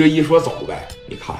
[0.00, 1.36] 这一说走呗，你看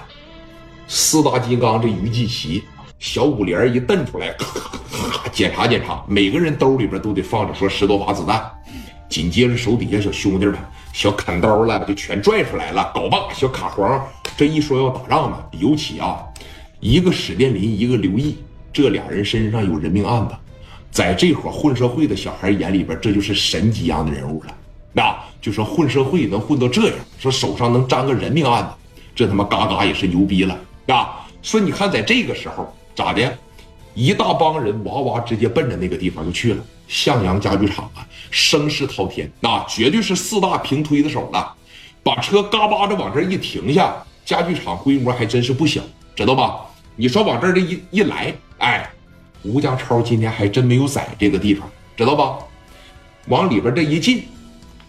[0.86, 2.62] 四大金刚这于继奇
[2.98, 8.52] 小五连一瞪出来，咔咔咔咔检查检查，每个人兜里边都得放着说十多发子弹。
[9.08, 10.54] 紧接着手底下小兄弟们
[10.92, 14.06] 小砍刀了就全拽出来了，镐把小卡簧。
[14.36, 16.22] 这一说要打仗呢，尤其啊，
[16.80, 18.36] 一个史殿林，一个刘毅，
[18.74, 20.34] 这俩人身上有人命案子，
[20.90, 24.54] 在这伙混社会的小孩眼里边，这就是神级样的人物了。
[24.92, 28.70] 那就说混社会能混到这样，说手上能沾个人命案子，
[29.14, 30.58] 这他妈嘎嘎也是牛逼了
[30.88, 31.26] 啊！
[31.42, 33.38] 说你看，在这个时候咋的，
[33.94, 36.64] 一大帮人哇哇直接奔着那个地方就去了。
[36.88, 41.54] 向阳家具厂啊，声势滔天，那绝对是四大平推的手了。
[42.02, 45.80] 把车嘎巴的往这一停下，家具厂规模还真是不小，
[46.16, 46.60] 知道吧？
[46.96, 48.90] 你说往这儿这一一来，哎，
[49.42, 52.38] 吴家超今天还真没有在这个地方，知道吧？
[53.28, 54.24] 往里边这一进，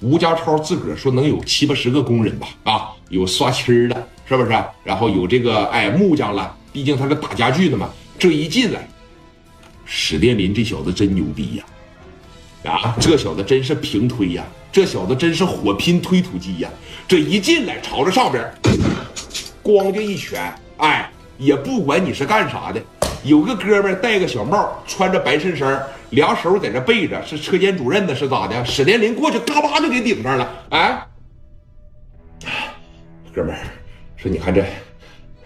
[0.01, 2.47] 吴家超自个儿说能有七八十个工人吧？
[2.63, 4.51] 啊，有刷漆的，是不是？
[4.83, 7.89] 然后有这个哎木匠了，毕竟他是打家具的嘛。
[8.17, 8.87] 这一进来，
[9.85, 12.71] 史殿林这小子真牛逼呀！
[12.71, 14.43] 啊，这小子真是平推呀！
[14.71, 16.69] 这小子真是火拼推土机呀！
[17.07, 18.43] 这一进来，朝着上边，
[19.63, 22.81] 咣就一拳，哎，也不管你是干啥的。
[23.23, 25.79] 有个哥们戴个小帽，穿着白衬衫，
[26.11, 28.63] 俩手在这背着，是车间主任的，是咋的？
[28.65, 30.65] 史殿林过去，嘎巴就给顶上了。
[30.69, 31.07] 哎，
[33.33, 33.59] 哥们儿，
[34.17, 34.65] 说你看这，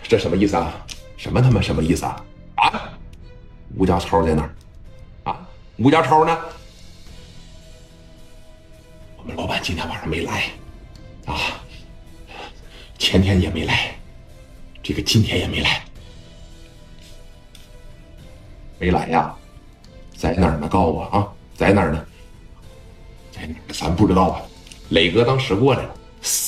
[0.04, 0.86] 这什么意思啊？
[1.18, 2.26] 什么他妈什么意思啊？
[2.56, 2.90] 啊，
[3.78, 4.56] 吴家超在哪儿？
[5.24, 6.38] 啊，吴家超呢？
[9.18, 10.46] 我们老板今天晚上没来，
[11.26, 11.36] 啊，
[12.98, 13.96] 前天也没来，
[14.84, 15.84] 这个今天也没来，
[18.80, 19.36] 没来呀，
[20.26, 20.68] 在哪儿呢？
[20.68, 22.04] 告诉我啊，在哪儿呢？
[23.32, 23.62] 在哪儿？
[23.72, 24.42] 咱不知道啊。
[24.90, 25.96] 磊哥当时过来了，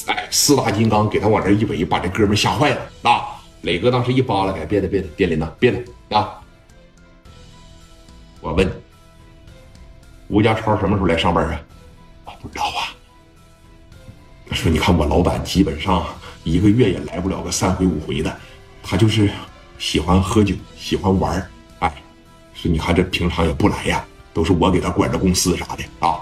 [0.08, 3.38] 哎，四大金刚给他往这一围，把这哥们吓坏了啊！
[3.62, 6.42] 磊哥当时一扒拉开，别的别的，别林呐，别的啊！
[8.42, 8.68] 我问，
[10.28, 11.62] 吴家超什么时候来上班啊？
[12.26, 12.90] 我不知道啊。
[14.54, 16.04] 说你看我老板基本上
[16.44, 18.36] 一个月也来不了个三回五回的，
[18.82, 19.30] 他就是
[19.78, 21.48] 喜欢喝酒，喜欢玩
[22.60, 24.04] 是，你看这平常也不来呀，
[24.34, 26.20] 都是我给他管着公司啥的啊。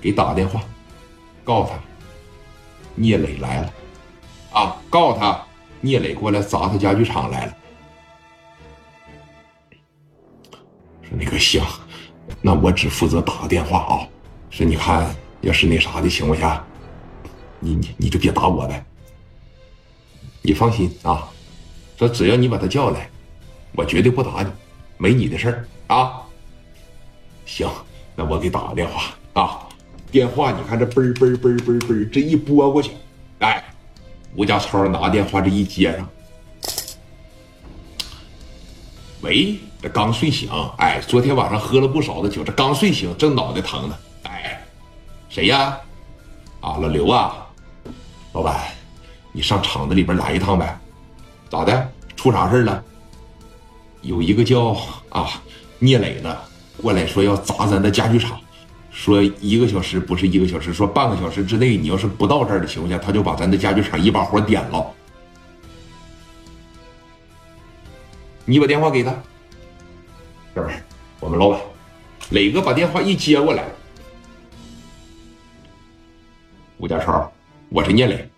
[0.00, 0.62] 给打个电话，
[1.44, 1.78] 告诉他
[2.94, 3.72] 聂磊来了，
[4.52, 5.38] 啊，告诉他
[5.82, 7.56] 聂磊过来砸他家具厂来了。
[11.02, 11.62] 说那个行。
[12.40, 14.08] 那我只负责打个电话啊，
[14.48, 16.64] 说你看，要是那啥的情况下，
[17.58, 18.84] 你你你就别打我呗。
[20.42, 21.28] 你放心啊，
[21.98, 23.10] 说只要你把他叫来，
[23.74, 24.50] 我绝对不打你，
[24.96, 26.22] 没你的事儿啊。
[27.44, 27.68] 行，
[28.14, 29.68] 那我给打个电话啊，
[30.10, 32.92] 电话你看这嘣嘣嘣嘣嘣，这一拨过去，
[33.40, 33.64] 哎，
[34.36, 36.08] 吴家超拿电话这一接上，
[39.22, 39.58] 喂。
[39.80, 43.96] 这刚睡醒，哎，昨天晚上喝了不少的酒，这刚睡醒，正脑袋疼呢。
[44.24, 44.60] 哎，
[45.28, 45.78] 谁呀？
[46.60, 47.46] 啊，老刘啊，
[48.32, 48.60] 老板，
[49.30, 50.76] 你上厂子里边来一趟呗？
[51.50, 51.92] 咋的？
[52.16, 52.84] 出啥事了？
[54.02, 54.76] 有一个叫
[55.08, 55.28] 啊
[55.78, 56.36] 聂磊的
[56.80, 58.38] 过来说要砸咱的家具厂，
[58.90, 64.86] 说一个小时不是一个小时，说半个小时之内，你要是不到这儿的情况下，他就把咱的家具厂一把火点了。
[68.44, 69.12] 你把电话给他。
[70.54, 70.82] 哥们儿，
[71.20, 71.60] 我们老板
[72.30, 73.64] 磊哥把电话一接过来，
[76.78, 77.30] 吴家超，
[77.68, 78.28] 我是聂磊，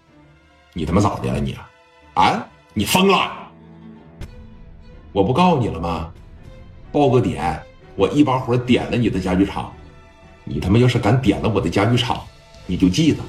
[0.72, 1.56] 你他妈咋的了你？
[2.14, 3.32] 啊，你疯了？
[5.12, 6.12] 我不告诉你了吗？
[6.92, 7.60] 报个点，
[7.96, 9.72] 我一把火点了你的家具厂，
[10.44, 12.20] 你他妈要是敢点了我的家具厂，
[12.66, 13.22] 你就记着。